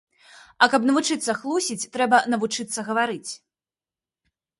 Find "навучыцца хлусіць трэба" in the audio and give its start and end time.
0.89-2.17